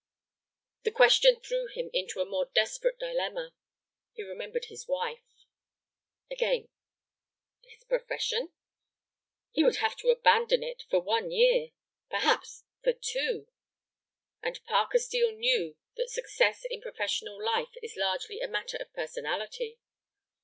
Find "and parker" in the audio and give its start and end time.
14.41-14.97